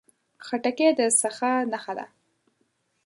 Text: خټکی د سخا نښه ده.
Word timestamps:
خټکی 0.45 0.89
د 0.97 0.99
سخا 1.19 1.53
نښه 1.71 1.93
ده. 1.97 2.05